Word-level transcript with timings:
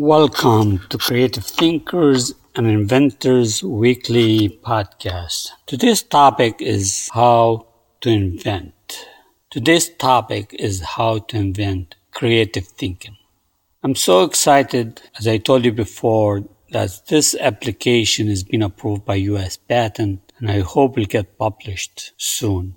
Welcome 0.00 0.78
to 0.90 0.96
Creative 0.96 1.44
Thinkers 1.44 2.32
and 2.54 2.68
Inventors 2.68 3.64
Weekly 3.64 4.48
Podcast. 4.48 5.48
Today's 5.66 6.02
topic 6.02 6.62
is 6.62 7.10
how 7.12 7.66
to 8.02 8.08
invent. 8.08 9.08
Today's 9.50 9.88
topic 9.88 10.54
is 10.56 10.80
how 10.80 11.18
to 11.18 11.36
invent 11.36 11.96
creative 12.12 12.68
thinking. 12.68 13.16
I'm 13.82 13.96
so 13.96 14.22
excited, 14.22 15.02
as 15.18 15.26
I 15.26 15.38
told 15.38 15.64
you 15.64 15.72
before, 15.72 16.44
that 16.70 17.08
this 17.08 17.34
application 17.34 18.28
has 18.28 18.44
been 18.44 18.62
approved 18.62 19.04
by 19.04 19.16
US 19.16 19.56
Patent 19.56 20.20
and 20.38 20.48
I 20.48 20.60
hope 20.60 20.94
will 20.94 21.06
get 21.06 21.36
published 21.38 22.12
soon. 22.16 22.76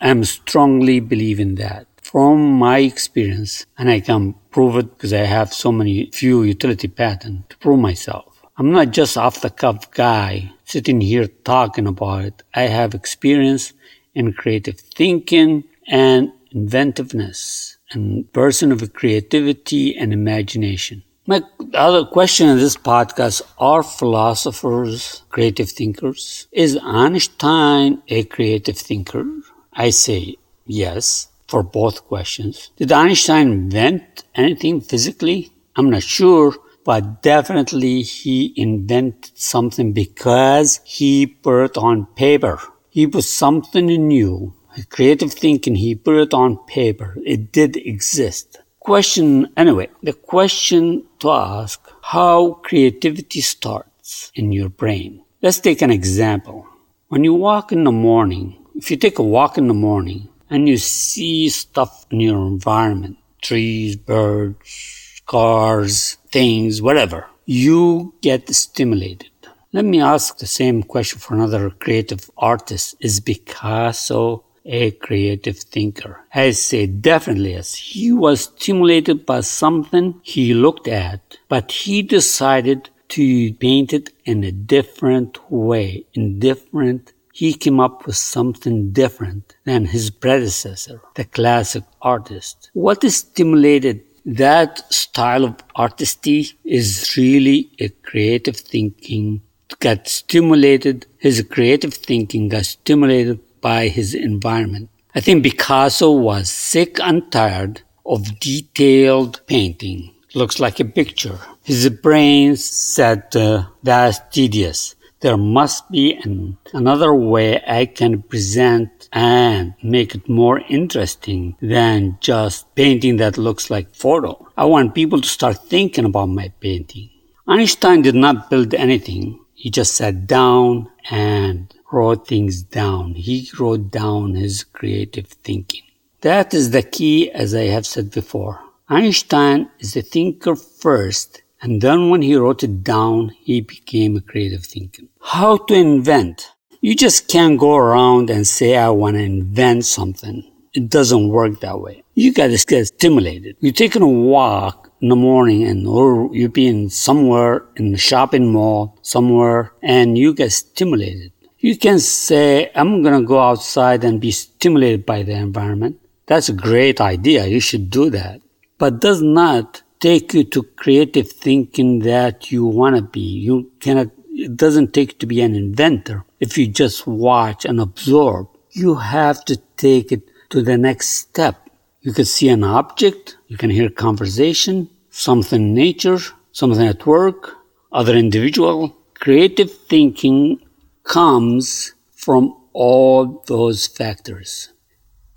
am 0.00 0.24
strongly 0.24 1.00
believe 1.00 1.38
in 1.38 1.56
that 1.56 1.86
from 2.00 2.52
my 2.52 2.78
experience, 2.78 3.66
and 3.76 3.90
I 3.90 4.00
can 4.00 4.34
prove 4.50 4.76
it 4.76 4.96
because 4.96 5.12
I 5.12 5.26
have 5.36 5.52
so 5.52 5.70
many 5.70 6.10
few 6.10 6.42
utility 6.42 6.88
patents 6.88 7.48
to 7.50 7.58
prove 7.58 7.80
myself. 7.80 8.31
I'm 8.58 8.70
not 8.70 8.90
just 8.90 9.16
off 9.16 9.40
the 9.40 9.48
cuff 9.48 9.90
guy 9.92 10.52
sitting 10.64 11.00
here 11.00 11.26
talking 11.26 11.86
about 11.86 12.24
it. 12.24 12.42
I 12.54 12.62
have 12.62 12.94
experience 12.94 13.72
in 14.14 14.34
creative 14.34 14.78
thinking 14.78 15.64
and 15.86 16.32
inventiveness 16.50 17.78
and 17.92 18.30
person 18.34 18.70
of 18.70 18.92
creativity 18.92 19.96
and 19.96 20.12
imagination. 20.12 21.02
My 21.26 21.40
other 21.72 22.04
question 22.04 22.48
in 22.50 22.58
this 22.58 22.76
podcast 22.76 23.40
are 23.58 23.82
philosophers 23.82 25.22
creative 25.30 25.70
thinkers? 25.70 26.46
Is 26.52 26.78
Einstein 26.82 28.02
a 28.08 28.24
creative 28.24 28.76
thinker? 28.76 29.24
I 29.72 29.90
say 29.90 30.36
yes 30.66 31.28
for 31.48 31.62
both 31.62 32.04
questions. 32.04 32.70
Did 32.76 32.92
Einstein 32.92 33.50
invent 33.50 34.24
anything 34.34 34.82
physically? 34.82 35.52
I'm 35.74 35.88
not 35.88 36.02
sure 36.02 36.54
but 36.84 37.22
definitely 37.22 38.02
he 38.02 38.52
invented 38.56 39.30
something 39.38 39.92
because 39.92 40.80
he 40.84 41.26
put 41.26 41.64
it 41.64 41.76
on 41.76 42.06
paper. 42.16 42.58
He 42.90 43.06
put 43.06 43.24
something 43.24 43.86
new, 43.86 44.54
creative 44.90 45.32
thinking, 45.32 45.76
he 45.76 45.94
put 45.94 46.16
it 46.16 46.34
on 46.34 46.58
paper. 46.66 47.16
It 47.24 47.52
did 47.52 47.76
exist. 47.76 48.58
Question, 48.80 49.48
anyway, 49.56 49.88
the 50.02 50.12
question 50.12 51.04
to 51.20 51.30
ask, 51.30 51.80
how 52.02 52.54
creativity 52.64 53.40
starts 53.40 54.32
in 54.34 54.50
your 54.50 54.68
brain. 54.68 55.24
Let's 55.40 55.60
take 55.60 55.82
an 55.82 55.90
example. 55.90 56.66
When 57.08 57.24
you 57.24 57.34
walk 57.34 57.72
in 57.72 57.84
the 57.84 57.92
morning, 57.92 58.64
if 58.74 58.90
you 58.90 58.96
take 58.96 59.18
a 59.18 59.22
walk 59.22 59.56
in 59.56 59.68
the 59.68 59.74
morning 59.74 60.28
and 60.50 60.68
you 60.68 60.78
see 60.78 61.48
stuff 61.48 62.06
in 62.10 62.20
your 62.20 62.46
environment, 62.46 63.18
trees, 63.40 63.96
birds, 63.96 65.01
cars, 65.26 66.16
things, 66.30 66.80
whatever, 66.82 67.26
you 67.44 68.14
get 68.20 68.48
stimulated. 68.54 69.30
Let 69.72 69.84
me 69.84 70.00
ask 70.00 70.38
the 70.38 70.46
same 70.46 70.82
question 70.82 71.18
for 71.18 71.34
another 71.34 71.70
creative 71.70 72.30
artist. 72.36 72.94
Is 73.00 73.20
Picasso 73.20 74.44
a 74.64 74.90
creative 74.90 75.58
thinker? 75.58 76.20
I 76.34 76.50
say 76.50 76.86
definitely 76.86 77.52
yes. 77.52 77.74
He 77.74 78.12
was 78.12 78.42
stimulated 78.42 79.24
by 79.24 79.40
something 79.40 80.20
he 80.22 80.54
looked 80.54 80.88
at, 80.88 81.38
but 81.48 81.72
he 81.72 82.02
decided 82.02 82.90
to 83.10 83.52
paint 83.54 83.92
it 83.92 84.10
in 84.24 84.44
a 84.44 84.52
different 84.52 85.38
way, 85.50 86.06
in 86.14 86.38
different 86.38 87.12
he 87.32 87.54
came 87.54 87.80
up 87.80 88.06
with 88.06 88.16
something 88.16 88.92
different 88.92 89.56
than 89.64 89.86
his 89.86 90.10
predecessor, 90.10 91.00
the 91.14 91.24
classic 91.24 91.82
artist. 92.02 92.70
What 92.74 93.02
stimulated 93.10 94.02
that 94.24 94.92
style 94.92 95.44
of 95.44 95.56
artistry 95.74 96.46
is 96.64 97.14
really 97.16 97.70
a 97.78 97.88
creative 97.88 98.56
thinking 98.56 99.42
got 99.80 100.06
stimulated 100.06 101.06
his 101.18 101.42
creative 101.50 101.94
thinking 101.94 102.48
got 102.48 102.64
stimulated 102.64 103.40
by 103.60 103.88
his 103.88 104.14
environment. 104.14 104.88
I 105.14 105.20
think 105.20 105.42
picasso 105.42 106.12
was 106.12 106.50
sick 106.50 107.00
and 107.00 107.30
tired 107.30 107.82
of 108.04 108.38
detailed 108.40 109.40
painting. 109.46 110.14
Looks 110.34 110.58
like 110.58 110.80
a 110.80 110.84
picture. 110.84 111.38
His 111.62 111.88
brain 111.90 112.56
said 112.56 113.34
uh, 113.36 113.66
that's 113.82 114.20
tedious 114.30 114.94
there 115.22 115.36
must 115.36 115.90
be 115.90 116.14
an, 116.14 116.58
another 116.74 117.14
way 117.14 117.62
I 117.66 117.86
can 117.86 118.22
present 118.22 119.08
and 119.12 119.74
make 119.82 120.14
it 120.14 120.28
more 120.28 120.60
interesting 120.68 121.56
than 121.62 122.18
just 122.20 122.72
painting 122.74 123.16
that 123.16 123.38
looks 123.38 123.70
like 123.70 123.94
photo. 123.94 124.48
I 124.56 124.64
want 124.64 124.96
people 124.96 125.20
to 125.20 125.28
start 125.28 125.68
thinking 125.68 126.04
about 126.04 126.26
my 126.26 126.52
painting. 126.60 127.08
Einstein 127.46 128.02
did 128.02 128.16
not 128.16 128.50
build 128.50 128.74
anything. 128.74 129.38
He 129.54 129.70
just 129.70 129.94
sat 129.94 130.26
down 130.26 130.90
and 131.08 131.72
wrote 131.92 132.26
things 132.26 132.62
down. 132.62 133.14
He 133.14 133.48
wrote 133.58 133.90
down 133.92 134.34
his 134.34 134.64
creative 134.64 135.26
thinking. 135.26 135.82
That 136.22 136.52
is 136.52 136.70
the 136.70 136.82
key, 136.82 137.30
as 137.30 137.54
I 137.54 137.64
have 137.64 137.86
said 137.86 138.10
before. 138.10 138.60
Einstein 138.88 139.70
is 139.78 139.96
a 139.96 140.02
thinker 140.02 140.56
first 140.56 141.42
and 141.62 141.80
then 141.80 142.10
when 142.10 142.22
he 142.22 142.34
wrote 142.34 142.64
it 142.64 142.82
down, 142.82 143.30
he 143.40 143.60
became 143.60 144.16
a 144.16 144.20
creative 144.20 144.66
thinker. 144.66 145.04
How 145.20 145.58
to 145.58 145.74
invent? 145.74 146.50
You 146.80 146.96
just 146.96 147.28
can't 147.28 147.56
go 147.56 147.76
around 147.76 148.30
and 148.30 148.44
say, 148.44 148.76
I 148.76 148.90
want 148.90 149.14
to 149.14 149.22
invent 149.22 149.84
something. 149.84 150.42
It 150.74 150.90
doesn't 150.90 151.28
work 151.28 151.60
that 151.60 151.80
way. 151.80 152.02
You 152.14 152.32
got 152.32 152.48
to 152.48 152.64
get 152.66 152.86
stimulated. 152.86 153.56
You're 153.60 153.72
taking 153.72 154.02
a 154.02 154.08
walk 154.08 154.90
in 155.00 155.08
the 155.08 155.16
morning 155.16 155.62
and 155.62 155.86
or 155.86 156.28
you're 156.34 156.48
being 156.48 156.88
somewhere 156.88 157.64
in 157.76 157.92
the 157.92 157.98
shopping 157.98 158.52
mall, 158.52 158.98
somewhere, 159.02 159.72
and 159.82 160.18
you 160.18 160.34
get 160.34 160.50
stimulated. 160.50 161.30
You 161.58 161.76
can 161.76 162.00
say, 162.00 162.72
I'm 162.74 163.02
going 163.02 163.20
to 163.20 163.26
go 163.26 163.38
outside 163.38 164.02
and 164.02 164.20
be 164.20 164.32
stimulated 164.32 165.06
by 165.06 165.22
the 165.22 165.34
environment. 165.34 166.00
That's 166.26 166.48
a 166.48 166.54
great 166.54 167.00
idea. 167.00 167.46
You 167.46 167.60
should 167.60 167.88
do 167.88 168.10
that. 168.10 168.40
But 168.78 169.00
does 169.00 169.22
not 169.22 169.82
take 170.02 170.34
you 170.34 170.42
to 170.42 170.64
creative 170.64 171.30
thinking 171.30 172.00
that 172.00 172.50
you 172.50 172.66
want 172.66 172.96
to 172.96 173.02
be. 173.02 173.20
You 173.20 173.70
cannot, 173.78 174.08
it 174.32 174.56
doesn't 174.56 174.92
take 174.92 175.20
to 175.20 175.26
be 175.26 175.40
an 175.40 175.54
inventor. 175.54 176.24
If 176.40 176.58
you 176.58 176.66
just 176.66 177.06
watch 177.06 177.64
and 177.64 177.80
absorb, 177.80 178.48
you 178.72 178.96
have 178.96 179.44
to 179.44 179.56
take 179.76 180.10
it 180.10 180.22
to 180.50 180.60
the 180.60 180.76
next 180.76 181.10
step. 181.10 181.70
You 182.00 182.12
can 182.12 182.24
see 182.24 182.48
an 182.48 182.64
object, 182.64 183.36
you 183.46 183.56
can 183.56 183.70
hear 183.70 183.88
conversation, 183.88 184.90
something 185.10 185.62
in 185.62 185.74
nature, 185.74 186.18
something 186.50 186.86
at 186.86 187.06
work, 187.06 187.54
other 187.92 188.16
individual. 188.16 188.96
Creative 189.14 189.70
thinking 189.70 190.58
comes 191.04 191.94
from 192.10 192.56
all 192.72 193.44
those 193.46 193.86
factors. 193.86 194.71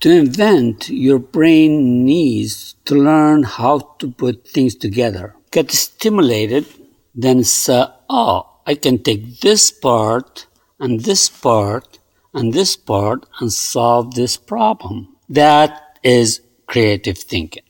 To 0.02 0.12
invent, 0.12 0.90
your 0.90 1.20
brain 1.20 2.06
needs 2.06 2.76
to 2.86 2.96
learn 2.96 3.44
how 3.44 3.96
to 4.00 4.12
put 4.12 4.48
things 4.48 4.76
together. 4.76 5.36
Get 5.52 5.72
stimulated, 5.72 6.66
then 7.16 7.44
say, 7.44 7.86
oh, 8.10 8.60
I 8.68 8.76
can 8.76 9.02
take 9.02 9.40
this 9.40 9.72
part 9.72 10.48
and 10.80 11.00
this 11.02 11.30
part 11.30 12.00
and 12.34 12.54
this 12.54 12.76
part 12.76 13.26
and 13.40 13.52
solve 13.52 14.16
this 14.16 14.38
problem. 14.38 15.16
That 15.30 16.00
is 16.04 16.42
creative 16.68 17.18
thinking. 17.18 17.64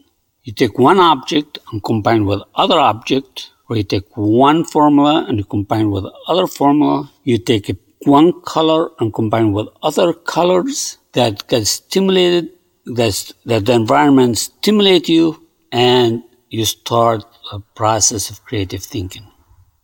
You 0.44 0.54
take 0.54 0.78
one 0.80 1.00
object 1.00 1.60
and 1.71 1.83
combine 1.83 2.25
with 2.25 2.42
other 2.56 2.80
object, 2.80 3.51
or 3.69 3.78
you 3.78 3.83
take 3.83 4.16
one 4.16 4.63
formula 4.63 5.25
and 5.28 5.38
you 5.38 5.45
combine 5.45 5.92
with 5.92 6.06
other 6.28 6.48
formula. 6.48 7.12
You 7.24 7.38
take 7.38 7.75
one 8.04 8.42
color 8.42 8.92
and 9.00 9.13
combine 9.13 9.54
with 9.54 9.68
other 9.81 10.13
colors 10.13 10.98
that 11.15 11.47
get 11.47 11.65
stimulated, 11.65 12.50
that, 12.85 13.31
that 13.45 13.65
the 13.65 13.73
environment 13.73 14.38
stimulate 14.38 15.09
you, 15.09 15.41
and 15.71 16.23
you 16.50 16.63
start 16.65 17.25
a 17.51 17.59
process 17.59 18.29
of 18.29 18.44
creative 18.45 18.83
thinking. 18.83 19.25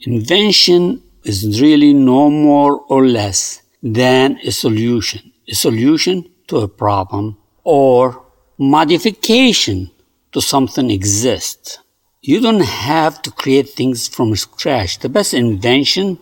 Invention 0.01 1.01
is 1.23 1.61
really 1.61 1.93
no 1.93 2.29
more 2.29 2.81
or 2.87 3.05
less 3.05 3.61
than 3.83 4.39
a 4.43 4.51
solution, 4.51 5.31
a 5.49 5.55
solution 5.55 6.29
to 6.47 6.57
a 6.57 6.67
problem 6.67 7.37
or 7.63 8.23
modification 8.57 9.91
to 10.31 10.41
something 10.41 10.89
exists. 10.91 11.79
You 12.21 12.39
don't 12.39 12.61
have 12.61 13.21
to 13.23 13.31
create 13.31 13.69
things 13.69 14.07
from 14.07 14.35
scratch. 14.35 14.99
The 14.99 15.09
best 15.09 15.33
invention, 15.33 16.19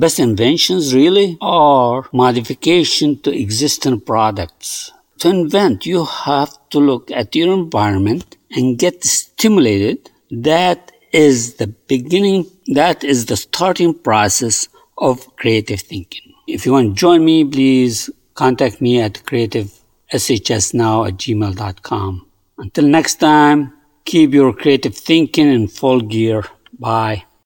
best 0.00 0.18
inventions 0.18 0.94
really 0.94 1.38
are 1.40 2.08
modification 2.12 3.18
to 3.22 3.30
existing 3.30 4.00
products. 4.00 4.92
To 5.18 5.28
invent, 5.30 5.86
you 5.86 6.04
have 6.04 6.52
to 6.70 6.78
look 6.78 7.10
at 7.10 7.34
your 7.34 7.52
environment 7.54 8.36
and 8.50 8.78
get 8.78 9.04
stimulated. 9.04 10.10
That 10.30 10.92
is 11.12 11.54
the 11.54 11.68
beginning, 11.68 12.46
that 12.74 13.02
is 13.02 13.26
the 13.26 13.36
starting 13.36 13.94
process 13.94 14.68
of 14.98 15.36
creative 15.36 15.80
thinking. 15.80 16.34
If 16.46 16.66
you 16.66 16.72
want 16.72 16.90
to 16.90 16.94
join 16.94 17.24
me, 17.24 17.44
please 17.44 18.10
contact 18.34 18.80
me 18.80 19.00
at 19.00 19.14
creativeshsnow 19.24 21.08
at 21.08 21.14
gmail.com. 21.16 22.26
Until 22.58 22.86
next 22.86 23.16
time, 23.16 23.72
keep 24.04 24.32
your 24.32 24.52
creative 24.52 24.96
thinking 24.96 25.48
in 25.48 25.68
full 25.68 26.00
gear. 26.00 26.44
Bye. 26.78 27.25